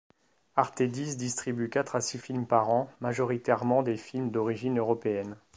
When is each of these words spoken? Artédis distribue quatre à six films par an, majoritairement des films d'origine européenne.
Artédis 0.55 1.15
distribue 1.15 1.69
quatre 1.69 1.95
à 1.95 2.01
six 2.01 2.17
films 2.17 2.47
par 2.47 2.71
an, 2.71 2.89
majoritairement 3.01 3.83
des 3.83 3.97
films 3.97 4.31
d'origine 4.31 4.79
européenne. 4.79 5.37